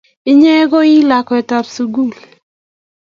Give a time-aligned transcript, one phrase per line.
[0.31, 2.11] Inye ko I lakwetab sugul